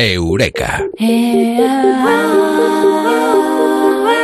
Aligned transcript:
Eureka. 0.00 0.86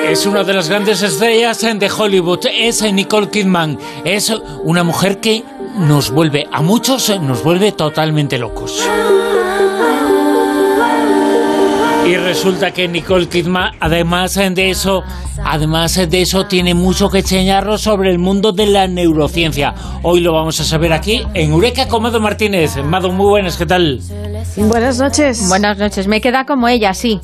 Es 0.08 0.25
una 0.25 0.42
de 0.42 0.54
las 0.54 0.70
grandes 0.70 1.02
estrellas 1.02 1.60
de 1.60 1.91
Hollywood, 1.91 2.47
es 2.50 2.83
Nicole 2.83 3.29
Kidman. 3.29 3.78
Es 4.02 4.33
una 4.65 4.83
mujer 4.84 5.20
que 5.20 5.44
nos 5.76 6.10
vuelve, 6.10 6.47
a 6.50 6.62
muchos 6.62 7.10
nos 7.20 7.42
vuelve 7.42 7.73
totalmente 7.73 8.39
locos. 8.39 8.82
Resulta 12.27 12.72
que 12.72 12.88
Nicole 12.88 13.29
Kidman, 13.29 13.77
además 13.79 14.34
de 14.34 14.70
eso, 14.70 15.04
además 15.45 15.95
de 15.95 16.22
eso, 16.22 16.46
tiene 16.46 16.75
mucho 16.75 17.08
que 17.08 17.18
enseñarnos 17.18 17.82
sobre 17.82 18.11
el 18.11 18.18
mundo 18.18 18.50
de 18.50 18.66
la 18.66 18.88
neurociencia. 18.88 19.72
Hoy 20.02 20.20
lo 20.22 20.32
vamos 20.32 20.58
a 20.58 20.64
saber 20.64 20.93
aquí 20.93 21.22
en 21.34 21.52
Eureka 21.52 21.86
con 21.86 22.02
Mado 22.02 22.18
Martínez. 22.18 22.79
Mado, 22.82 23.12
muy 23.12 23.26
buenas, 23.26 23.57
¿qué 23.57 23.64
tal? 23.64 24.00
Buenas 24.57 24.99
noches. 24.99 25.49
Buenas 25.49 25.79
noches. 25.79 26.08
Me 26.08 26.21
queda 26.21 26.44
como 26.46 26.66
ella, 26.66 26.94
sí. 26.94 27.21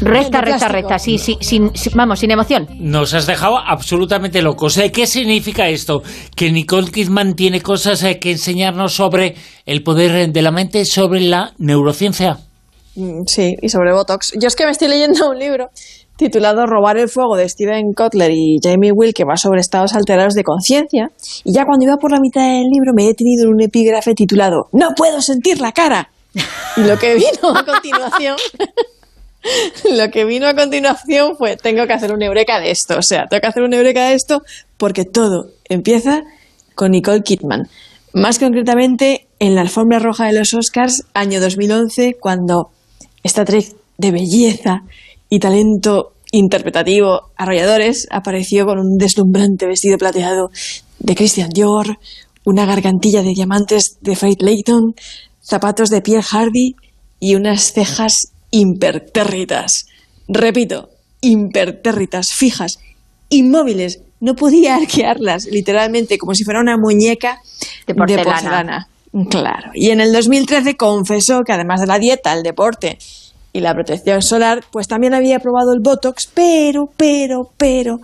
Recta, 0.00 0.40
recta, 0.40 0.66
recta, 0.66 0.98
sí, 0.98 1.16
sí, 1.18 1.38
sin, 1.40 1.70
vamos, 1.94 2.18
sin 2.18 2.32
emoción. 2.32 2.66
Nos 2.80 3.14
has 3.14 3.26
dejado 3.26 3.56
absolutamente 3.56 4.42
locos. 4.42 4.76
¿eh? 4.78 4.90
¿Qué 4.90 5.06
significa 5.06 5.68
esto? 5.68 6.02
Que 6.34 6.50
Nicole 6.50 6.90
Kidman 6.90 7.34
tiene 7.34 7.60
cosas 7.60 8.02
eh, 8.02 8.18
que 8.18 8.32
enseñarnos 8.32 8.94
sobre 8.94 9.36
el 9.64 9.84
poder 9.84 10.32
de 10.32 10.42
la 10.42 10.50
mente, 10.50 10.84
sobre 10.84 11.20
la 11.20 11.52
neurociencia. 11.58 12.40
Mm, 12.96 13.24
sí, 13.26 13.56
y 13.60 13.68
sobre 13.68 13.92
Botox. 13.92 14.32
Yo 14.40 14.48
es 14.48 14.56
que 14.56 14.64
me 14.64 14.70
estoy 14.70 14.88
leyendo 14.88 15.30
un 15.30 15.38
libro 15.38 15.70
titulado 16.16 16.66
Robar 16.66 16.96
el 16.96 17.08
fuego 17.08 17.36
de 17.36 17.48
Steven 17.48 17.92
Kotler 17.92 18.30
y 18.30 18.58
Jamie 18.62 18.92
Will, 18.92 19.12
que 19.12 19.24
va 19.24 19.36
sobre 19.36 19.60
estados 19.60 19.94
alterados 19.94 20.34
de 20.34 20.44
conciencia. 20.44 21.10
Y 21.42 21.52
ya 21.52 21.64
cuando 21.64 21.84
iba 21.84 21.96
por 21.96 22.12
la 22.12 22.20
mitad 22.20 22.42
del 22.42 22.68
libro 22.70 22.92
me 22.94 23.04
he 23.04 23.08
detenido 23.08 23.44
en 23.44 23.54
un 23.54 23.62
epígrafe 23.62 24.14
titulado 24.14 24.68
No 24.72 24.90
puedo 24.96 25.20
sentir 25.20 25.60
la 25.60 25.72
cara. 25.72 26.10
Y 26.76 26.82
lo 26.82 26.98
que 26.98 27.14
vino 27.14 27.56
a 27.56 27.64
continuación 27.64 28.36
lo 29.90 30.10
que 30.10 30.24
vino 30.24 30.46
a 30.46 30.54
continuación 30.54 31.36
fue, 31.36 31.56
tengo 31.56 31.86
que 31.86 31.92
hacer 31.92 32.12
un 32.12 32.22
eureka 32.22 32.60
de 32.60 32.70
esto. 32.70 32.98
O 32.98 33.02
sea, 33.02 33.26
tengo 33.26 33.40
que 33.40 33.46
hacer 33.46 33.62
un 33.62 33.74
eureka 33.74 34.08
de 34.08 34.14
esto 34.14 34.42
porque 34.76 35.04
todo 35.04 35.50
empieza 35.68 36.22
con 36.74 36.92
Nicole 36.92 37.22
Kidman. 37.22 37.68
Más 38.12 38.38
concretamente, 38.38 39.26
en 39.40 39.54
la 39.54 39.62
alfombra 39.62 39.98
roja 39.98 40.26
de 40.26 40.34
los 40.34 40.54
Oscars, 40.54 41.04
año 41.14 41.40
2011, 41.40 42.16
cuando 42.20 42.70
esta 43.24 43.40
actriz 43.40 43.74
de 43.98 44.12
belleza 44.12 44.82
y 45.28 45.40
talento 45.40 46.12
interpretativo 46.30 47.30
arrolladores 47.36 48.06
apareció 48.10 48.66
con 48.66 48.78
un 48.78 48.98
deslumbrante 48.98 49.66
vestido 49.66 49.98
plateado 49.98 50.50
de 50.98 51.14
Christian 51.14 51.50
Dior, 51.50 51.98
una 52.44 52.66
gargantilla 52.66 53.22
de 53.22 53.30
diamantes 53.34 53.98
de 54.00 54.14
Faith 54.14 54.42
Layton, 54.42 54.94
zapatos 55.40 55.90
de 55.90 56.02
Pierre 56.02 56.22
Hardy 56.22 56.74
y 57.18 57.34
unas 57.34 57.72
cejas 57.72 58.32
impertérritas. 58.50 59.86
Repito, 60.28 60.90
impertérritas, 61.20 62.32
fijas, 62.32 62.78
inmóviles. 63.30 64.00
No 64.20 64.34
podía 64.34 64.76
arquearlas, 64.76 65.46
literalmente, 65.46 66.18
como 66.18 66.34
si 66.34 66.44
fuera 66.44 66.60
una 66.60 66.76
muñeca 66.76 67.38
de 67.86 67.94
porcelana. 67.94 68.88
Claro. 69.30 69.70
Y 69.74 69.90
en 69.90 70.00
el 70.00 70.12
2013 70.12 70.76
confesó 70.76 71.42
que 71.44 71.52
además 71.52 71.80
de 71.80 71.86
la 71.86 71.98
dieta, 71.98 72.32
el 72.32 72.42
deporte 72.42 72.98
y 73.52 73.60
la 73.60 73.72
protección 73.72 74.22
solar, 74.22 74.64
pues 74.72 74.88
también 74.88 75.14
había 75.14 75.38
probado 75.38 75.72
el 75.72 75.80
Botox, 75.80 76.28
pero, 76.34 76.90
pero, 76.96 77.50
pero, 77.56 77.98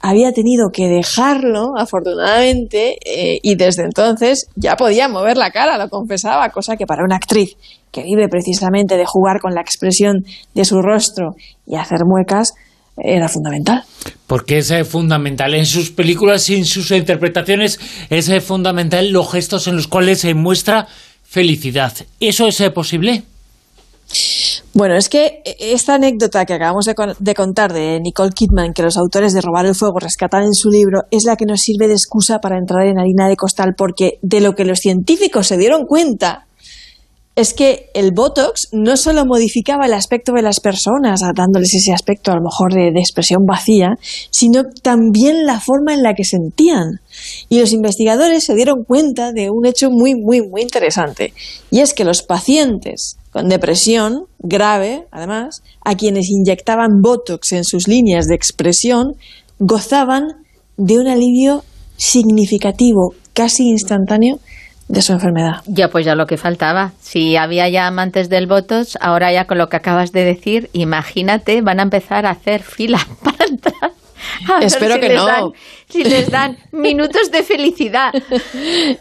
había 0.00 0.32
tenido 0.32 0.70
que 0.72 0.86
dejarlo, 0.86 1.72
afortunadamente, 1.76 2.96
eh, 3.04 3.40
y 3.42 3.56
desde 3.56 3.82
entonces 3.82 4.46
ya 4.54 4.76
podía 4.76 5.08
mover 5.08 5.36
la 5.36 5.50
cara, 5.50 5.78
lo 5.78 5.88
confesaba, 5.88 6.48
cosa 6.50 6.76
que 6.76 6.86
para 6.86 7.04
una 7.04 7.16
actriz 7.16 7.56
que 7.90 8.02
vive 8.02 8.28
precisamente 8.28 8.96
de 8.96 9.04
jugar 9.04 9.40
con 9.40 9.54
la 9.54 9.60
expresión 9.60 10.24
de 10.54 10.64
su 10.64 10.80
rostro 10.80 11.34
y 11.66 11.74
hacer 11.74 12.04
muecas, 12.04 12.54
era 12.96 13.28
fundamental. 13.28 13.84
Porque 14.26 14.58
es 14.58 14.70
eh, 14.70 14.84
fundamental. 14.84 15.54
En 15.54 15.66
sus 15.66 15.90
películas 15.90 16.48
y 16.50 16.56
en 16.56 16.64
sus 16.64 16.90
interpretaciones 16.90 17.80
es 18.10 18.28
eh, 18.28 18.40
fundamental 18.40 19.10
los 19.10 19.30
gestos 19.30 19.66
en 19.66 19.76
los 19.76 19.88
cuales 19.88 20.20
se 20.20 20.34
muestra 20.34 20.86
felicidad. 21.22 21.92
¿Eso 22.20 22.46
es 22.46 22.60
posible? 22.70 23.24
Bueno, 24.74 24.96
es 24.96 25.08
que 25.08 25.42
esta 25.58 25.94
anécdota 25.94 26.44
que 26.46 26.54
acabamos 26.54 26.86
de, 26.86 27.34
contar 27.34 27.72
de 27.72 28.00
Nicole 28.00 28.32
Kidman, 28.32 28.72
que 28.72 28.82
los 28.82 28.96
autores 28.96 29.32
de 29.32 29.40
Robar 29.42 29.66
el 29.66 29.74
Fuego 29.74 29.98
rescatan 29.98 30.44
en 30.44 30.54
su 30.54 30.70
libro, 30.70 31.02
es 31.10 31.24
la 31.24 31.36
que 31.36 31.44
nos 31.44 31.60
sirve 31.60 31.88
de 31.88 31.94
excusa 31.94 32.38
para 32.38 32.58
entrar 32.58 32.86
en 32.86 32.98
harina 32.98 33.28
de 33.28 33.36
costal, 33.36 33.74
porque 33.76 34.18
de 34.22 34.40
lo 34.40 34.54
que 34.54 34.64
los 34.64 34.78
científicos 34.78 35.46
se 35.46 35.58
dieron 35.58 35.84
cuenta 35.84 36.46
es 37.34 37.54
que 37.54 37.90
el 37.94 38.12
Botox 38.12 38.68
no 38.72 38.96
solo 38.96 39.24
modificaba 39.24 39.86
el 39.86 39.94
aspecto 39.94 40.32
de 40.32 40.42
las 40.42 40.60
personas, 40.60 41.22
dándoles 41.34 41.74
ese 41.74 41.92
aspecto 41.92 42.30
a 42.30 42.36
lo 42.36 42.42
mejor 42.42 42.74
de, 42.74 42.92
de, 42.92 43.00
expresión 43.00 43.46
vacía, 43.46 43.94
sino 44.30 44.64
también 44.82 45.46
la 45.46 45.58
forma 45.58 45.94
en 45.94 46.02
la 46.02 46.14
que 46.14 46.24
sentían. 46.24 47.00
Y 47.48 47.58
los 47.60 47.72
investigadores 47.72 48.44
se 48.44 48.54
dieron 48.54 48.84
cuenta 48.84 49.32
de 49.32 49.48
un 49.50 49.64
hecho 49.64 49.90
muy, 49.90 50.14
muy, 50.14 50.46
muy 50.46 50.60
interesante. 50.60 51.32
Y 51.70 51.80
es 51.80 51.94
que 51.94 52.04
los 52.04 52.22
pacientes 52.22 53.16
con 53.32 53.48
depresión 53.48 54.26
grave, 54.38 55.06
además, 55.10 55.62
a 55.84 55.96
quienes 55.96 56.28
inyectaban 56.28 57.00
Botox 57.02 57.52
en 57.52 57.64
sus 57.64 57.88
líneas 57.88 58.26
de 58.26 58.34
expresión, 58.34 59.14
gozaban 59.58 60.24
de 60.76 60.98
un 60.98 61.08
alivio 61.08 61.64
significativo, 61.96 63.14
casi 63.32 63.64
instantáneo, 63.70 64.38
de 64.92 65.00
su 65.00 65.14
enfermedad. 65.14 65.62
Ya, 65.66 65.88
pues 65.88 66.04
ya 66.04 66.14
lo 66.14 66.26
que 66.26 66.36
faltaba. 66.36 66.92
Si 67.00 67.34
había 67.36 67.66
ya 67.70 67.86
amantes 67.86 68.28
del 68.28 68.46
Botox, 68.46 68.98
ahora 69.00 69.32
ya 69.32 69.46
con 69.46 69.56
lo 69.56 69.68
que 69.70 69.78
acabas 69.78 70.12
de 70.12 70.22
decir, 70.22 70.68
imagínate, 70.74 71.62
van 71.62 71.80
a 71.80 71.84
empezar 71.84 72.26
a 72.26 72.30
hacer 72.30 72.62
fila 72.62 72.98
para 73.24 73.46
entrar. 73.46 73.92
Espero 74.60 75.00
que 75.00 75.14
no. 75.14 75.52
si 75.88 76.04
les 76.04 76.30
dan 76.30 76.58
minutos 76.72 77.30
de 77.32 77.42
felicidad. 77.42 78.12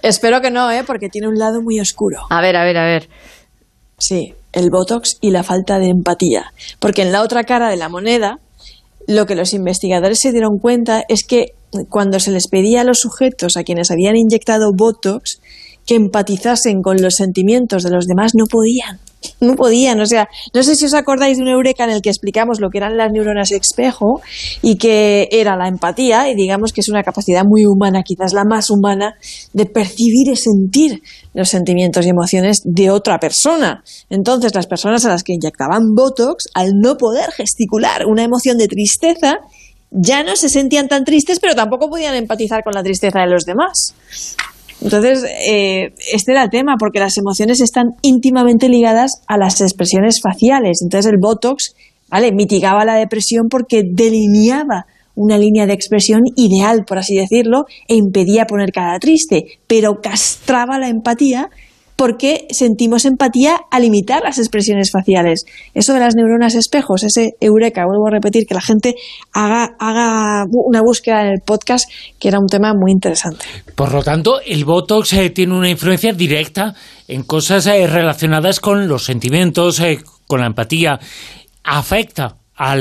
Espero 0.02 0.40
que 0.40 0.50
no, 0.50 0.72
¿eh? 0.72 0.86
porque 0.88 1.10
tiene 1.10 1.28
un 1.28 1.38
lado 1.38 1.62
muy 1.62 1.78
oscuro. 1.82 2.22
A 2.30 2.40
ver, 2.40 2.56
a 2.56 2.64
ver, 2.64 2.78
a 2.78 2.86
ver. 2.86 3.10
Sí, 3.98 4.34
el 4.54 4.70
Botox 4.72 5.18
y 5.20 5.32
la 5.32 5.44
falta 5.44 5.78
de 5.78 5.90
empatía. 5.90 6.54
Porque 6.80 7.02
en 7.02 7.12
la 7.12 7.22
otra 7.22 7.44
cara 7.44 7.70
de 7.70 7.76
la 7.76 7.90
moneda, 7.90 8.38
lo 9.08 9.26
que 9.26 9.36
los 9.36 9.54
investigadores 9.54 10.22
se 10.22 10.32
dieron 10.32 10.58
cuenta 10.58 11.04
es 11.10 11.26
que 11.28 11.48
cuando 11.90 12.22
se 12.22 12.32
les 12.32 12.48
pedía 12.48 12.82
a 12.82 12.86
los 12.86 13.00
sujetos 13.00 13.58
a 13.58 13.64
quienes 13.64 13.92
habían 13.92 14.16
inyectado 14.16 14.72
Botox 14.74 15.42
que 15.92 15.98
empatizasen 15.98 16.82
con 16.82 17.02
los 17.02 17.16
sentimientos 17.16 17.84
de 17.84 17.90
los 17.90 18.08
demás, 18.08 18.32
no 18.34 18.46
podían 18.46 19.02
no 19.40 19.56
podían. 19.56 20.00
O 20.00 20.06
sea, 20.06 20.28
no 20.54 20.64
sé 20.64 20.76
si 20.76 20.86
os 20.86 20.94
acordáis 20.94 21.38
de 21.38 21.44
un 21.44 21.50
eureka 21.50 21.84
en 21.84 21.92
el 21.92 22.02
que 22.02 22.10
explicamos 22.10 22.60
lo 22.60 22.70
que 22.70 22.78
eran 22.78 22.98
las 22.98 23.12
neuronas 23.12 23.52
espejo 23.52 24.22
y 24.64 24.78
que 24.78 25.28
era 25.32 25.56
la 25.56 25.68
empatía, 25.68 26.30
y 26.30 26.36
digamos 26.36 26.74
que 26.74 26.82
es 26.82 26.90
una 26.90 27.04
capacidad 27.04 27.44
muy 27.46 27.66
humana, 27.66 28.02
quizás 28.04 28.34
la 28.34 28.46
más 28.46 28.72
humana, 28.72 29.16
de 29.54 29.66
percibir 29.66 30.32
y 30.32 30.36
sentir 30.36 31.02
los 31.34 31.50
sentimientos 31.50 32.06
y 32.06 32.10
emociones 32.10 32.62
de 32.64 32.90
otra 32.90 33.20
persona. 33.20 33.84
Entonces, 34.10 34.56
las 34.56 34.66
personas 34.66 35.06
a 35.06 35.10
las 35.10 35.24
que 35.24 35.34
inyectaban 35.34 35.94
Botox, 35.94 36.46
al 36.56 36.72
no 36.80 36.98
poder 36.98 37.32
gesticular 37.32 38.06
una 38.08 38.24
emoción 38.24 38.58
de 38.58 38.68
tristeza, 38.68 39.40
ya 39.92 40.24
no 40.24 40.36
se 40.36 40.50
sentían 40.50 40.88
tan 40.88 41.04
tristes, 41.04 41.40
pero 41.40 41.54
tampoco 41.54 41.90
podían 41.90 42.16
empatizar 42.16 42.64
con 42.64 42.74
la 42.74 42.82
tristeza 42.82 43.20
de 43.20 43.28
los 43.28 43.44
demás. 43.44 43.94
Entonces, 44.82 45.24
eh, 45.48 45.94
este 46.12 46.32
era 46.32 46.44
el 46.44 46.50
tema, 46.50 46.76
porque 46.80 47.00
las 47.00 47.18
emociones 47.18 47.62
están 47.62 47.96
íntimamente 48.02 48.68
ligadas 48.68 49.22
a 49.28 49.38
las 49.38 49.62
expresiones 49.62 50.22
faciales. 50.22 50.80
Entonces, 50.82 51.12
el 51.12 51.20
Botox, 51.20 51.76
¿vale? 52.10 52.32
Mitigaba 52.32 52.84
la 52.84 52.96
depresión 52.96 53.48
porque 53.50 53.84
delineaba 53.86 54.86
una 55.16 55.38
línea 55.38 55.68
de 55.68 55.74
expresión 55.74 56.22
ideal, 56.36 56.84
por 56.86 56.98
así 56.98 57.16
decirlo, 57.16 57.66
e 57.88 57.96
impedía 57.96 58.46
poner 58.46 58.72
cara 58.72 58.98
triste, 59.00 59.60
pero 59.68 60.00
castraba 60.02 60.80
la 60.80 60.90
empatía 60.90 61.50
porque 62.02 62.48
sentimos 62.50 63.06
empatía 63.06 63.60
al 63.70 63.84
imitar 63.84 64.24
las 64.24 64.40
expresiones 64.40 64.90
faciales. 64.90 65.46
Eso 65.76 65.94
de 65.94 66.00
las 66.00 66.16
neuronas 66.16 66.56
espejos, 66.56 67.04
ese 67.04 67.36
eureka, 67.40 67.86
vuelvo 67.86 68.08
a 68.08 68.10
repetir, 68.10 68.48
que 68.48 68.56
la 68.56 68.62
gente 68.62 68.96
haga, 69.34 69.76
haga 69.78 70.46
una 70.50 70.82
búsqueda 70.82 71.22
en 71.22 71.28
el 71.28 71.42
podcast, 71.46 71.88
que 72.20 72.30
era 72.30 72.40
un 72.40 72.48
tema 72.48 72.74
muy 72.74 72.92
interesante. 72.92 73.46
Por 73.76 73.94
lo 73.94 74.02
tanto, 74.02 74.42
el 74.44 74.66
Botox 74.66 75.14
eh, 75.14 75.30
tiene 75.30 75.56
una 75.56 75.70
influencia 75.70 76.12
directa 76.12 76.74
en 77.08 77.22
cosas 77.22 77.68
eh, 77.68 77.86
relacionadas 77.86 78.60
con 78.60 78.88
los 78.88 79.06
sentimientos, 79.06 79.80
eh, 79.80 80.00
con 80.26 80.40
la 80.40 80.48
empatía. 80.48 81.00
Afecta 81.64 82.36
a 82.58 82.76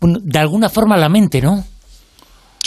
de 0.00 0.38
alguna 0.38 0.68
forma 0.68 0.94
a 0.94 0.98
la 0.98 1.08
mente, 1.08 1.40
¿no? 1.40 1.64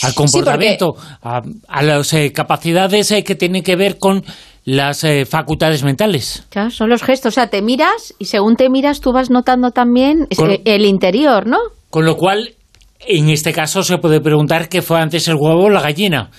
al 0.01 0.13
comportamiento, 0.13 0.95
a, 1.21 1.81
las 1.81 2.15
capacidades 2.33 3.13
que 3.25 3.35
tienen 3.35 3.63
que 3.63 3.75
ver 3.75 3.97
con 3.99 4.23
las 4.69 5.03
eh, 5.03 5.25
facultades 5.25 5.83
mentales. 5.83 6.45
Ya, 6.51 6.69
son 6.69 6.89
los 6.89 7.01
gestos. 7.01 7.33
O 7.33 7.35
sea, 7.35 7.47
te 7.47 7.63
miras 7.63 8.13
y 8.19 8.25
según 8.25 8.55
te 8.55 8.69
miras 8.69 9.01
tú 9.01 9.11
vas 9.11 9.31
notando 9.31 9.71
también 9.71 10.27
el 10.29 10.85
interior, 10.85 11.47
¿no? 11.47 11.57
Con 11.89 12.05
lo 12.05 12.15
cual, 12.15 12.53
en 12.99 13.29
este 13.29 13.51
caso 13.51 13.81
se 13.81 13.97
puede 13.97 14.21
preguntar 14.21 14.69
qué 14.69 14.83
fue 14.83 14.99
antes 14.99 15.27
el 15.27 15.37
huevo 15.39 15.63
o 15.63 15.69
la 15.71 15.81
gallina. 15.81 16.29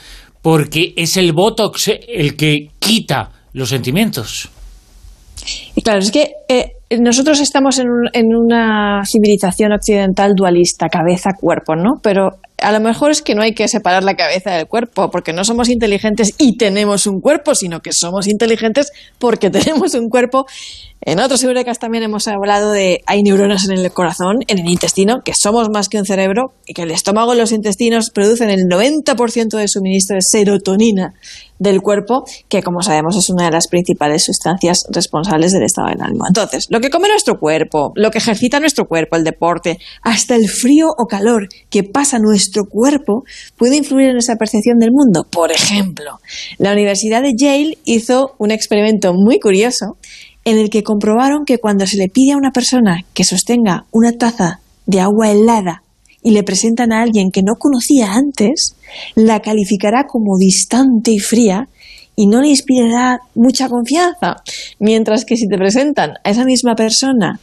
Porque 0.42 0.94
es 0.96 1.16
el 1.16 1.32
botox 1.32 1.90
el 2.06 2.36
que 2.36 2.68
quita 2.78 3.32
los 3.52 3.68
sentimientos. 3.70 4.48
Y 5.74 5.82
claro, 5.82 5.98
es 5.98 6.12
que 6.12 6.30
eh, 6.48 6.72
nosotros 7.00 7.40
estamos 7.40 7.80
en, 7.80 7.86
en 8.12 8.26
una 8.26 9.02
civilización 9.04 9.72
occidental 9.72 10.34
dualista, 10.36 10.86
cabeza-cuerpo, 10.88 11.74
¿no? 11.74 11.94
Pero 12.00 12.30
a 12.62 12.72
lo 12.72 12.80
mejor 12.80 13.10
es 13.10 13.22
que 13.22 13.34
no 13.34 13.42
hay 13.42 13.54
que 13.54 13.68
separar 13.68 14.04
la 14.04 14.14
cabeza 14.14 14.52
del 14.52 14.66
cuerpo, 14.66 15.10
porque 15.10 15.32
no 15.32 15.44
somos 15.44 15.68
inteligentes 15.68 16.34
y 16.38 16.56
tenemos 16.56 17.06
un 17.06 17.20
cuerpo, 17.20 17.54
sino 17.54 17.80
que 17.80 17.92
somos 17.92 18.26
inteligentes 18.26 18.92
porque 19.18 19.50
tenemos 19.50 19.94
un 19.94 20.08
cuerpo. 20.08 20.46
En 21.02 21.18
otros 21.18 21.42
Eurekas 21.42 21.78
también 21.78 22.04
hemos 22.04 22.28
hablado 22.28 22.72
de 22.72 23.00
hay 23.06 23.22
neuronas 23.22 23.66
en 23.66 23.78
el 23.78 23.90
corazón, 23.90 24.40
en 24.48 24.58
el 24.58 24.68
intestino, 24.68 25.22
que 25.24 25.32
somos 25.34 25.70
más 25.70 25.88
que 25.88 25.98
un 25.98 26.04
cerebro 26.04 26.52
y 26.66 26.74
que 26.74 26.82
el 26.82 26.90
estómago 26.90 27.34
y 27.34 27.38
los 27.38 27.52
intestinos 27.52 28.10
producen 28.10 28.50
el 28.50 28.64
90% 28.68 29.56
de 29.56 29.66
suministro 29.66 30.16
de 30.16 30.22
serotonina 30.22 31.14
del 31.58 31.80
cuerpo, 31.80 32.24
que 32.48 32.62
como 32.62 32.82
sabemos 32.82 33.16
es 33.16 33.30
una 33.30 33.44
de 33.44 33.50
las 33.50 33.68
principales 33.68 34.24
sustancias 34.24 34.84
responsables 34.90 35.52
del 35.52 35.62
estado 35.62 35.88
del 35.88 36.00
ánimo. 36.02 36.24
Entonces, 36.26 36.66
lo 36.70 36.80
que 36.80 36.90
come 36.90 37.08
nuestro 37.08 37.38
cuerpo, 37.38 37.92
lo 37.94 38.10
que 38.10 38.18
ejercita 38.18 38.60
nuestro 38.60 38.86
cuerpo, 38.86 39.16
el 39.16 39.24
deporte, 39.24 39.78
hasta 40.02 40.34
el 40.36 40.48
frío 40.48 40.88
o 40.96 41.06
calor 41.06 41.48
que 41.68 41.82
pasa 41.82 42.18
nuestro 42.18 42.49
cuerpo 42.68 43.24
puede 43.56 43.76
influir 43.76 44.08
en 44.08 44.14
nuestra 44.14 44.36
percepción 44.36 44.78
del 44.78 44.90
mundo. 44.92 45.26
Por 45.30 45.52
ejemplo, 45.52 46.20
la 46.58 46.72
Universidad 46.72 47.22
de 47.22 47.34
Yale 47.36 47.78
hizo 47.84 48.34
un 48.38 48.50
experimento 48.50 49.12
muy 49.14 49.38
curioso 49.38 49.96
en 50.44 50.58
el 50.58 50.70
que 50.70 50.82
comprobaron 50.82 51.44
que 51.44 51.58
cuando 51.58 51.86
se 51.86 51.96
le 51.96 52.08
pide 52.08 52.32
a 52.32 52.36
una 52.36 52.50
persona 52.50 53.04
que 53.14 53.24
sostenga 53.24 53.86
una 53.92 54.12
taza 54.12 54.60
de 54.86 55.00
agua 55.00 55.30
helada 55.30 55.82
y 56.22 56.32
le 56.32 56.42
presentan 56.42 56.92
a 56.92 57.02
alguien 57.02 57.30
que 57.30 57.42
no 57.42 57.54
conocía 57.58 58.12
antes, 58.12 58.74
la 59.14 59.40
calificará 59.40 60.04
como 60.06 60.36
distante 60.38 61.12
y 61.12 61.18
fría 61.18 61.68
y 62.16 62.26
no 62.26 62.40
le 62.40 62.48
inspirará 62.48 63.20
mucha 63.34 63.68
confianza. 63.68 64.36
Mientras 64.78 65.24
que 65.24 65.36
si 65.36 65.46
te 65.48 65.56
presentan 65.56 66.12
a 66.24 66.30
esa 66.30 66.44
misma 66.44 66.74
persona 66.74 67.40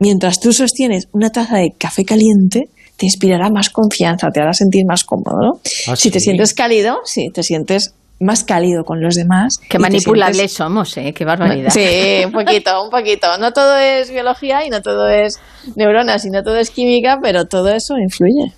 mientras 0.00 0.40
tú 0.40 0.52
sostienes 0.52 1.08
una 1.12 1.30
taza 1.30 1.58
de 1.58 1.72
café 1.76 2.04
caliente, 2.04 2.68
te 2.98 3.06
inspirará 3.06 3.48
más 3.48 3.70
confianza, 3.70 4.28
te 4.30 4.40
hará 4.40 4.52
sentir 4.52 4.84
más 4.86 5.04
cómodo. 5.04 5.38
¿no? 5.40 5.60
¿Ah, 5.86 5.96
si 5.96 6.10
te 6.10 6.20
sientes 6.20 6.52
cálido, 6.52 6.98
sí, 7.04 7.28
te 7.32 7.42
sientes 7.42 7.94
más 8.20 8.42
cálido 8.42 8.82
con 8.82 9.00
los 9.00 9.14
demás. 9.14 9.58
Qué 9.70 9.78
manipulables 9.78 10.36
sientes- 10.50 10.52
somos, 10.56 10.96
¿eh? 10.96 11.12
Qué 11.14 11.24
barbaridad. 11.24 11.70
Sí, 11.70 12.24
un 12.26 12.32
poquito, 12.32 12.82
un 12.82 12.90
poquito. 12.90 13.38
No 13.38 13.52
todo 13.52 13.76
es 13.78 14.10
biología 14.10 14.66
y 14.66 14.70
no 14.70 14.82
todo 14.82 15.08
es 15.08 15.38
neuronas 15.76 16.24
y 16.24 16.30
no 16.30 16.42
todo 16.42 16.56
es 16.56 16.70
química, 16.70 17.18
pero 17.22 17.44
todo 17.46 17.68
eso 17.68 17.94
influye. 17.96 18.52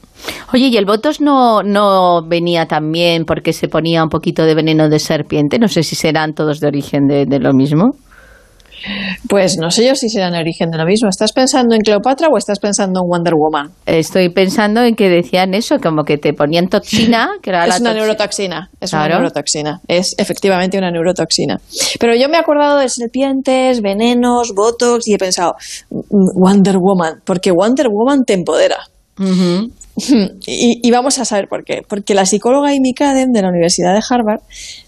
Oye, 0.54 0.68
¿y 0.68 0.76
el 0.78 0.86
Botos 0.86 1.20
no, 1.20 1.62
no 1.62 2.22
venía 2.26 2.64
también 2.66 3.26
porque 3.26 3.52
se 3.52 3.68
ponía 3.68 4.02
un 4.02 4.08
poquito 4.08 4.44
de 4.44 4.54
veneno 4.54 4.88
de 4.88 4.98
serpiente? 4.98 5.58
No 5.58 5.68
sé 5.68 5.82
si 5.82 5.94
serán 5.94 6.32
todos 6.34 6.60
de 6.60 6.66
origen 6.68 7.06
de, 7.06 7.26
de 7.26 7.38
lo 7.38 7.52
mismo. 7.52 7.90
Pues 9.28 9.56
no 9.58 9.70
sé 9.70 9.86
yo 9.86 9.94
si 9.94 10.08
serán 10.08 10.34
el 10.34 10.40
origen 10.40 10.70
de 10.70 10.78
lo 10.78 10.84
mismo. 10.86 11.08
¿Estás 11.08 11.32
pensando 11.32 11.74
en 11.74 11.82
Cleopatra 11.82 12.28
o 12.32 12.36
estás 12.38 12.58
pensando 12.58 13.00
en 13.02 13.08
Wonder 13.08 13.34
Woman? 13.34 13.70
Estoy 13.86 14.28
pensando 14.30 14.82
en 14.82 14.94
que 14.94 15.08
decían 15.08 15.54
eso, 15.54 15.78
como 15.78 16.04
que 16.04 16.16
te 16.18 16.32
ponían 16.32 16.68
toxina, 16.68 17.30
que 17.42 17.50
era 17.50 17.66
la 17.66 17.74
Es 17.74 17.80
una 17.80 17.92
toxi- 17.92 17.96
neurotoxina, 17.96 18.70
es 18.80 18.92
una 18.92 19.08
neurotoxina, 19.08 19.80
es 19.88 20.14
efectivamente 20.18 20.78
una 20.78 20.90
neurotoxina. 20.90 21.60
Pero 21.98 22.14
yo 22.16 22.28
me 22.28 22.36
he 22.36 22.40
acordado 22.40 22.78
de 22.78 22.88
serpientes, 22.88 23.80
venenos, 23.82 24.52
botox 24.54 25.06
y 25.08 25.14
he 25.14 25.18
pensado, 25.18 25.54
mm, 25.90 26.40
Wonder 26.40 26.76
Woman, 26.78 27.20
porque 27.24 27.50
Wonder 27.50 27.88
Woman 27.88 28.24
te 28.24 28.34
empodera. 28.34 28.78
Y, 30.46 30.80
y 30.82 30.90
vamos 30.92 31.18
a 31.18 31.24
saber 31.26 31.46
por 31.48 31.62
qué. 31.64 31.82
Porque 31.86 32.14
la 32.14 32.24
psicóloga 32.24 32.68
Amy 32.70 32.94
Cudden 32.96 33.32
de 33.32 33.42
la 33.42 33.48
Universidad 33.48 33.92
de 33.92 34.00
Harvard 34.08 34.40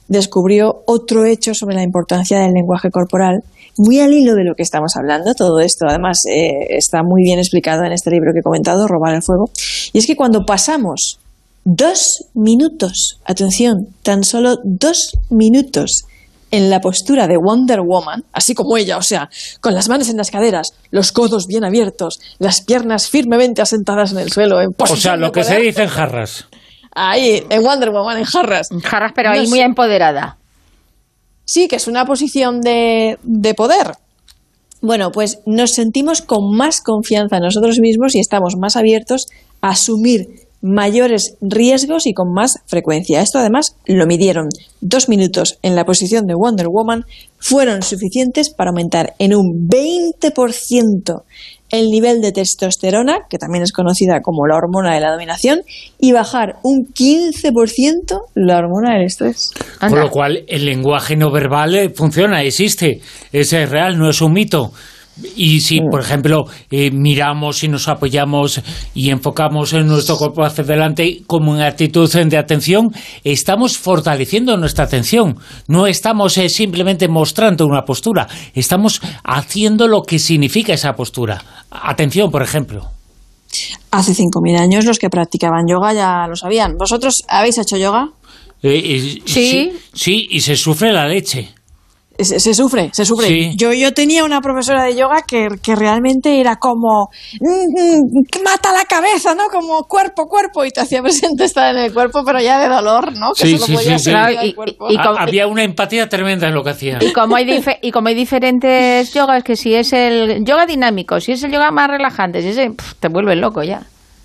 descubrió 0.08 0.82
otro 0.86 1.26
hecho 1.26 1.52
sobre 1.54 1.74
la 1.74 1.82
importancia 1.82 2.38
del 2.38 2.52
lenguaje 2.52 2.88
corporal, 2.90 3.42
muy 3.78 4.00
al 4.00 4.12
hilo 4.12 4.34
de 4.34 4.44
lo 4.44 4.54
que 4.54 4.62
estamos 4.62 4.96
hablando. 4.96 5.34
Todo 5.34 5.60
esto, 5.60 5.86
además, 5.88 6.22
eh, 6.26 6.76
está 6.76 7.02
muy 7.02 7.22
bien 7.22 7.38
explicado 7.38 7.84
en 7.84 7.92
este 7.92 8.10
libro 8.10 8.32
que 8.32 8.40
he 8.40 8.42
comentado, 8.42 8.86
Robar 8.86 9.14
el 9.14 9.22
Fuego. 9.22 9.50
Y 9.92 9.98
es 9.98 10.06
que 10.06 10.16
cuando 10.16 10.44
pasamos 10.44 11.18
dos 11.64 12.24
minutos, 12.34 13.20
atención, 13.24 13.88
tan 14.02 14.24
solo 14.24 14.56
dos 14.64 15.12
minutos 15.30 16.04
en 16.50 16.68
la 16.68 16.80
postura 16.80 17.26
de 17.26 17.38
Wonder 17.38 17.80
Woman, 17.80 18.24
así 18.32 18.54
como 18.54 18.76
ella, 18.76 18.98
o 18.98 19.02
sea, 19.02 19.30
con 19.60 19.74
las 19.74 19.88
manos 19.88 20.10
en 20.10 20.18
las 20.18 20.30
caderas, 20.30 20.74
los 20.90 21.10
codos 21.10 21.46
bien 21.46 21.64
abiertos, 21.64 22.20
las 22.38 22.60
piernas 22.60 23.08
firmemente 23.08 23.62
asentadas 23.62 24.12
en 24.12 24.18
el 24.18 24.30
suelo, 24.30 24.60
en 24.60 24.74
O 24.76 24.96
sea, 24.96 25.16
lo 25.16 25.32
que 25.32 25.44
se 25.44 25.58
dice 25.58 25.84
en 25.84 25.88
jarras. 25.88 26.46
Ahí, 26.94 27.42
en 27.48 27.62
Wonder 27.62 27.90
Woman, 27.90 28.18
en 28.18 28.24
jarras. 28.24 28.68
Jarras, 28.82 29.12
pero 29.14 29.30
ahí 29.30 29.46
muy 29.46 29.60
empoderada. 29.60 30.36
Sí, 31.44 31.68
que 31.68 31.76
es 31.76 31.88
una 31.88 32.04
posición 32.04 32.60
de, 32.60 33.18
de 33.22 33.54
poder. 33.54 33.92
Bueno, 34.80 35.12
pues 35.12 35.40
nos 35.46 35.72
sentimos 35.72 36.22
con 36.22 36.56
más 36.56 36.80
confianza 36.80 37.36
en 37.36 37.44
nosotros 37.44 37.78
mismos 37.78 38.14
y 38.14 38.20
estamos 38.20 38.56
más 38.56 38.76
abiertos 38.76 39.26
a 39.60 39.70
asumir 39.70 40.28
mayores 40.62 41.36
riesgos 41.40 42.06
y 42.06 42.14
con 42.14 42.32
más 42.32 42.60
frecuencia. 42.66 43.20
Esto 43.20 43.38
además 43.38 43.76
lo 43.84 44.06
midieron. 44.06 44.48
Dos 44.80 45.08
minutos 45.08 45.58
en 45.62 45.74
la 45.74 45.84
posición 45.84 46.26
de 46.26 46.34
Wonder 46.34 46.68
Woman 46.68 47.04
fueron 47.38 47.82
suficientes 47.82 48.50
para 48.50 48.70
aumentar 48.70 49.14
en 49.18 49.34
un 49.34 49.68
20% 49.68 51.22
el 51.72 51.88
nivel 51.88 52.20
de 52.20 52.32
testosterona, 52.32 53.26
que 53.28 53.38
también 53.38 53.64
es 53.64 53.72
conocida 53.72 54.20
como 54.20 54.46
la 54.46 54.56
hormona 54.56 54.94
de 54.94 55.00
la 55.00 55.10
dominación, 55.10 55.62
y 55.98 56.12
bajar 56.12 56.56
un 56.62 56.86
15% 56.86 58.20
la 58.34 58.58
hormona 58.58 58.94
del 58.94 59.06
estrés. 59.06 59.52
Con 59.80 59.88
Anda. 59.88 60.04
lo 60.04 60.10
cual, 60.10 60.44
el 60.46 60.66
lenguaje 60.66 61.16
no 61.16 61.32
verbal 61.32 61.74
eh, 61.74 61.90
funciona, 61.90 62.42
existe, 62.42 63.00
es 63.32 63.50
real, 63.70 63.98
no 63.98 64.08
es 64.10 64.20
un 64.20 64.34
mito. 64.34 64.72
Y 65.36 65.60
si, 65.60 65.80
por 65.80 66.00
ejemplo, 66.00 66.44
eh, 66.70 66.90
miramos 66.90 67.62
y 67.64 67.68
nos 67.68 67.86
apoyamos 67.88 68.62
y 68.94 69.10
enfocamos 69.10 69.72
en 69.74 69.86
nuestro 69.86 70.16
cuerpo 70.16 70.42
hacia 70.42 70.64
adelante 70.64 71.22
como 71.26 71.54
en 71.54 71.62
actitud 71.62 72.10
de 72.10 72.38
atención, 72.38 72.90
estamos 73.22 73.76
fortaleciendo 73.76 74.56
nuestra 74.56 74.84
atención. 74.84 75.38
No 75.68 75.86
estamos 75.86 76.38
eh, 76.38 76.48
simplemente 76.48 77.08
mostrando 77.08 77.66
una 77.66 77.82
postura, 77.82 78.26
estamos 78.54 79.02
haciendo 79.22 79.86
lo 79.86 80.02
que 80.02 80.18
significa 80.18 80.72
esa 80.72 80.94
postura. 80.94 81.42
Atención, 81.70 82.30
por 82.30 82.42
ejemplo. 82.42 82.88
Hace 83.90 84.12
5.000 84.12 84.58
años 84.58 84.84
los 84.86 84.98
que 84.98 85.10
practicaban 85.10 85.66
yoga 85.68 85.92
ya 85.92 86.26
lo 86.26 86.36
sabían. 86.36 86.76
¿Vosotros 86.78 87.22
habéis 87.28 87.58
hecho 87.58 87.76
yoga? 87.76 88.08
Eh, 88.62 88.80
eh, 88.82 89.22
Sí. 89.26 89.72
sí, 89.92 90.26
y 90.30 90.40
se 90.40 90.56
sufre 90.56 90.92
la 90.92 91.06
leche. 91.06 91.50
Se, 92.18 92.38
se 92.40 92.54
sufre, 92.54 92.90
se 92.92 93.04
sufre. 93.04 93.26
Sí. 93.28 93.52
Yo, 93.56 93.72
yo 93.72 93.92
tenía 93.94 94.24
una 94.24 94.40
profesora 94.40 94.84
de 94.84 94.94
yoga 94.96 95.22
que, 95.26 95.48
que 95.62 95.74
realmente 95.74 96.40
era 96.40 96.56
como 96.56 97.08
mm, 97.40 97.46
mm, 97.46 98.42
mata 98.44 98.72
la 98.72 98.84
cabeza, 98.84 99.34
¿no? 99.34 99.44
Como 99.48 99.84
cuerpo, 99.88 100.26
cuerpo, 100.28 100.64
y 100.64 100.70
te 100.70 100.80
hacía 100.80 101.02
presente 101.02 101.44
estar 101.44 101.74
en 101.74 101.82
el 101.82 101.92
cuerpo, 101.92 102.22
pero 102.24 102.40
ya 102.40 102.58
de 102.60 102.68
dolor, 102.68 103.16
¿no? 103.16 103.32
Que 103.32 103.44
Sí, 103.46 103.52
solo 103.58 103.66
sí, 103.66 103.72
podía 103.74 103.98
sí, 103.98 104.10
y- 104.42 104.54
como- 104.54 105.18
había 105.18 105.46
una 105.46 105.62
empatía 105.62 106.08
tremenda 106.08 106.48
en 106.48 106.54
lo 106.54 106.62
que 106.62 106.70
hacía. 106.70 106.98
Y 107.00 107.12
como 107.12 107.36
hay 107.36 107.44
dife- 107.46 107.78
y 107.82 107.90
como 107.90 108.08
hay 108.08 108.14
diferentes 108.14 109.12
yogas, 109.14 109.42
que 109.42 109.56
si 109.56 109.74
es 109.74 109.92
el 109.92 110.44
yoga 110.44 110.66
dinámico, 110.66 111.20
si 111.20 111.32
es 111.32 111.42
el 111.42 111.52
yoga 111.52 111.70
más 111.70 111.88
relajante, 111.88 112.42
si 112.42 112.48
ese, 112.48 112.70
pf, 112.70 112.94
te 113.00 113.08
vuelves 113.08 113.38
loco 113.38 113.62
ya. 113.62 113.82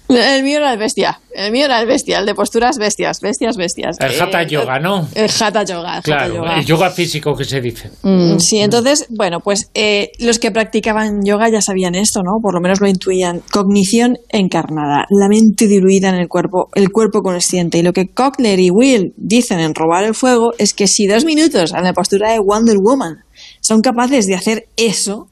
El 0.09 0.43
mío 0.43 0.57
era 0.59 0.71
el 0.71 0.79
bestia, 0.79 1.19
el 1.35 1.51
mío 1.51 1.65
era 1.65 1.81
el 1.81 1.87
bestia, 1.87 2.19
el 2.19 2.25
de 2.25 2.33
posturas 2.33 2.77
bestias, 2.77 3.19
bestias, 3.19 3.57
bestias. 3.57 3.97
El 3.99 4.19
hatha 4.21 4.43
Eh, 4.43 4.47
yoga, 4.47 4.79
¿no? 4.79 5.07
El 5.13 5.25
hatha 5.29 5.63
yoga, 5.63 5.91
el 5.91 5.97
hatha 5.97 6.01
Claro, 6.01 6.35
yoga. 6.35 6.59
el 6.59 6.65
yoga 6.65 6.89
físico 6.91 7.35
que 7.35 7.43
se 7.43 7.59
dice. 7.59 7.89
Mm. 8.03 8.39
Sí, 8.39 8.59
entonces, 8.59 9.05
bueno, 9.09 9.39
pues 9.43 9.69
eh, 9.73 10.11
los 10.19 10.39
que 10.39 10.51
practicaban 10.51 11.25
yoga 11.25 11.49
ya 11.49 11.61
sabían 11.61 11.95
esto, 11.95 12.21
¿no? 12.23 12.39
Por 12.41 12.53
lo 12.53 12.61
menos 12.61 12.79
lo 12.79 12.87
intuían. 12.87 13.41
Cognición 13.51 14.17
encarnada, 14.29 15.05
la 15.09 15.27
mente 15.27 15.67
diluida 15.67 16.09
en 16.09 16.15
el 16.15 16.29
cuerpo, 16.29 16.69
el 16.75 16.89
cuerpo 16.91 17.21
consciente. 17.21 17.77
Y 17.77 17.81
lo 17.81 17.91
que 17.91 18.07
Cochler 18.07 18.59
y 18.59 18.69
Will 18.71 19.13
dicen 19.17 19.59
en 19.59 19.75
Robar 19.75 20.05
el 20.05 20.13
Fuego 20.15 20.51
es 20.57 20.73
que 20.73 20.87
si 20.87 21.05
dos 21.07 21.25
minutos 21.25 21.73
en 21.73 21.83
la 21.83 21.91
postura 21.93 22.31
de 22.31 22.39
Wonder 22.39 22.77
Woman 22.81 23.23
son 23.59 23.81
capaces 23.81 24.25
de 24.27 24.35
hacer 24.35 24.67
eso, 24.77 25.27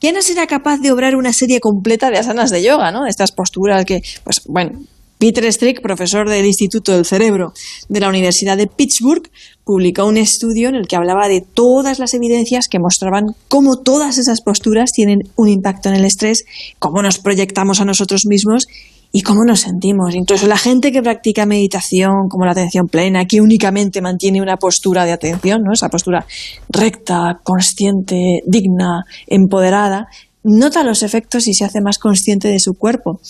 ¿quién 0.00 0.14
no 0.14 0.22
será 0.22 0.46
capaz 0.46 0.78
de 0.78 0.90
obrar 0.90 1.14
una 1.14 1.32
serie 1.32 1.60
completa 1.60 2.10
de 2.10 2.18
asanas 2.18 2.50
de 2.50 2.62
yoga, 2.62 2.90
¿no? 2.90 3.06
Estas 3.06 3.32
posturas 3.32 3.84
que, 3.84 4.02
pues 4.24 4.42
bueno, 4.46 4.80
Peter 5.20 5.44
Strick, 5.52 5.82
profesor 5.82 6.30
del 6.30 6.46
Instituto 6.46 6.92
del 6.92 7.04
Cerebro 7.04 7.52
de 7.90 8.00
la 8.00 8.08
Universidad 8.08 8.56
de 8.56 8.66
Pittsburgh, 8.66 9.30
publicó 9.64 10.06
un 10.06 10.16
estudio 10.16 10.70
en 10.70 10.76
el 10.76 10.88
que 10.88 10.96
hablaba 10.96 11.28
de 11.28 11.42
todas 11.42 11.98
las 11.98 12.14
evidencias 12.14 12.68
que 12.68 12.78
mostraban 12.78 13.36
cómo 13.46 13.76
todas 13.76 14.16
esas 14.16 14.40
posturas 14.40 14.92
tienen 14.92 15.18
un 15.36 15.48
impacto 15.48 15.90
en 15.90 15.96
el 15.96 16.06
estrés, 16.06 16.46
cómo 16.78 17.02
nos 17.02 17.18
proyectamos 17.18 17.82
a 17.82 17.84
nosotros 17.84 18.24
mismos 18.24 18.66
y 19.12 19.22
cómo 19.22 19.44
nos 19.44 19.60
sentimos. 19.60 20.14
Incluso 20.14 20.46
la 20.46 20.56
gente 20.56 20.92
que 20.92 21.02
practica 21.02 21.46
meditación, 21.46 22.28
como 22.28 22.44
la 22.44 22.52
atención 22.52 22.86
plena, 22.86 23.24
que 23.24 23.40
únicamente 23.40 24.00
mantiene 24.00 24.40
una 24.40 24.56
postura 24.56 25.04
de 25.04 25.12
atención, 25.12 25.62
¿no? 25.62 25.72
esa 25.72 25.88
postura 25.88 26.26
recta, 26.68 27.40
consciente, 27.42 28.42
digna, 28.46 29.04
empoderada, 29.26 30.06
nota 30.42 30.82
los 30.82 31.02
efectos 31.02 31.46
y 31.48 31.54
se 31.54 31.64
hace 31.64 31.80
más 31.80 31.98
consciente 31.98 32.48
de 32.48 32.60
su 32.60 32.74
cuerpo. 32.74 33.20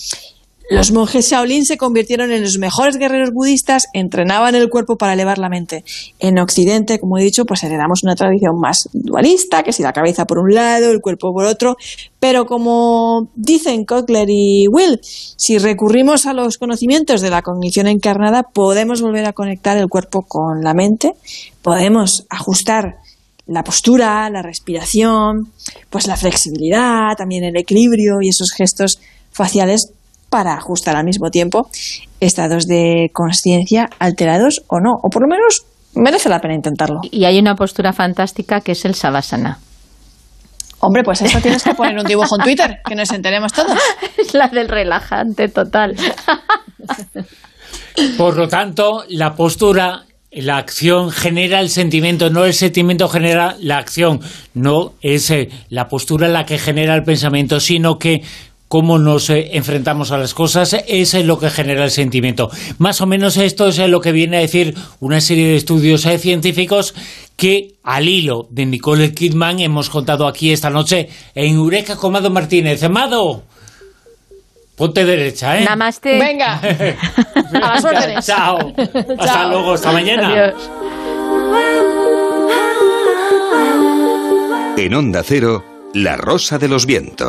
Los 0.70 0.92
monjes 0.92 1.28
Shaolin 1.28 1.66
se 1.66 1.76
convirtieron 1.76 2.30
en 2.30 2.44
los 2.44 2.56
mejores 2.58 2.96
guerreros 2.96 3.32
budistas, 3.32 3.88
entrenaban 3.92 4.54
el 4.54 4.70
cuerpo 4.70 4.96
para 4.96 5.14
elevar 5.14 5.38
la 5.38 5.48
mente. 5.48 5.82
En 6.20 6.38
Occidente, 6.38 7.00
como 7.00 7.18
he 7.18 7.24
dicho, 7.24 7.44
pues 7.44 7.64
heredamos 7.64 8.04
una 8.04 8.14
tradición 8.14 8.56
más 8.60 8.88
dualista, 8.92 9.64
que 9.64 9.72
si 9.72 9.82
la 9.82 9.92
cabeza 9.92 10.26
por 10.26 10.38
un 10.38 10.54
lado, 10.54 10.92
el 10.92 11.00
cuerpo 11.00 11.32
por 11.32 11.44
otro, 11.44 11.74
pero 12.20 12.46
como 12.46 13.30
dicen 13.34 13.84
Kotler 13.84 14.28
y 14.30 14.68
Will, 14.68 15.00
si 15.02 15.58
recurrimos 15.58 16.26
a 16.26 16.34
los 16.34 16.56
conocimientos 16.56 17.20
de 17.20 17.30
la 17.30 17.42
cognición 17.42 17.88
encarnada, 17.88 18.44
podemos 18.44 19.02
volver 19.02 19.24
a 19.24 19.32
conectar 19.32 19.76
el 19.76 19.88
cuerpo 19.88 20.22
con 20.22 20.62
la 20.62 20.72
mente, 20.72 21.14
podemos 21.62 22.26
ajustar 22.30 22.98
la 23.48 23.64
postura, 23.64 24.30
la 24.30 24.42
respiración, 24.42 25.50
pues 25.90 26.06
la 26.06 26.16
flexibilidad, 26.16 27.16
también 27.18 27.42
el 27.42 27.56
equilibrio 27.56 28.18
y 28.22 28.28
esos 28.28 28.52
gestos 28.52 29.00
faciales 29.32 29.94
para 30.30 30.54
ajustar 30.54 30.96
al 30.96 31.04
mismo 31.04 31.30
tiempo 31.30 31.68
estados 32.20 32.66
de 32.66 33.10
conciencia 33.12 33.90
alterados 33.98 34.62
o 34.68 34.80
no, 34.80 34.94
o 35.02 35.10
por 35.10 35.22
lo 35.22 35.28
menos 35.28 35.66
merece 35.94 36.28
la 36.28 36.40
pena 36.40 36.54
intentarlo. 36.54 37.00
Y 37.10 37.24
hay 37.24 37.38
una 37.38 37.56
postura 37.56 37.92
fantástica 37.92 38.60
que 38.60 38.72
es 38.72 38.84
el 38.84 38.94
Savasana. 38.94 39.58
Hombre, 40.78 41.02
pues 41.02 41.20
eso 41.20 41.40
tienes 41.40 41.62
que 41.62 41.74
poner 41.74 41.98
un 41.98 42.06
dibujo 42.06 42.36
en 42.38 42.44
Twitter, 42.44 42.78
que 42.86 42.94
nos 42.94 43.10
enteremos 43.12 43.52
todos. 43.52 43.78
Es 44.16 44.32
la 44.32 44.48
del 44.48 44.68
relajante 44.68 45.48
total. 45.48 45.94
Por 48.16 48.36
lo 48.36 48.48
tanto, 48.48 49.04
la 49.08 49.34
postura 49.34 50.04
la 50.32 50.58
acción 50.58 51.10
genera 51.10 51.60
el 51.60 51.70
sentimiento, 51.70 52.30
no 52.30 52.44
el 52.44 52.54
sentimiento 52.54 53.08
genera 53.08 53.56
la 53.60 53.78
acción, 53.78 54.20
no 54.54 54.92
es 55.02 55.28
eh, 55.30 55.48
la 55.70 55.88
postura 55.88 56.28
la 56.28 56.44
que 56.44 56.56
genera 56.56 56.94
el 56.94 57.02
pensamiento, 57.02 57.58
sino 57.58 57.98
que 57.98 58.22
cómo 58.70 59.00
nos 59.00 59.30
eh, 59.30 59.56
enfrentamos 59.56 60.12
a 60.12 60.16
las 60.16 60.32
cosas, 60.32 60.76
es 60.86 61.14
lo 61.24 61.40
que 61.40 61.50
genera 61.50 61.82
el 61.82 61.90
sentimiento. 61.90 62.50
Más 62.78 63.00
o 63.00 63.06
menos 63.06 63.36
esto 63.36 63.66
es 63.66 63.78
lo 63.78 64.00
que 64.00 64.12
viene 64.12 64.36
a 64.36 64.40
decir 64.40 64.76
una 65.00 65.20
serie 65.20 65.48
de 65.48 65.56
estudios 65.56 66.06
eh, 66.06 66.18
científicos 66.18 66.94
que 67.34 67.74
al 67.82 68.08
hilo 68.08 68.46
de 68.48 68.66
Nicole 68.66 69.12
Kidman 69.12 69.58
hemos 69.58 69.90
contado 69.90 70.28
aquí 70.28 70.52
esta 70.52 70.70
noche 70.70 71.08
en 71.34 71.56
Eureka 71.56 71.96
con 71.96 72.12
Mado 72.12 72.30
Martínez. 72.30 72.80
Amado, 72.84 73.42
ponte 74.76 75.04
derecha, 75.04 75.58
¿eh? 75.58 75.64
Namaste. 75.64 76.16
Venga, 76.16 76.60
a 77.52 77.58
las 77.58 77.84
órdenes. 77.84 78.24
Chao. 78.24 78.72
Hasta 79.18 79.48
luego, 79.48 79.72
hasta 79.72 79.90
mañana. 79.90 80.28
Adiós. 80.28 80.70
En 84.76 84.94
Onda 84.94 85.24
Cero, 85.24 85.64
La 85.92 86.16
Rosa 86.16 86.58
de 86.58 86.68
los 86.68 86.86
Vientos. 86.86 87.28